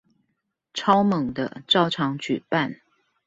[0.73, 2.79] 超猛的照常舉辦